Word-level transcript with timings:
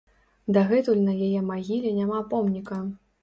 Дагэтуль 0.55 1.03
на 1.09 1.13
яе 1.27 1.41
магіле 1.51 1.93
няма 1.99 2.21
помніка. 2.35 2.81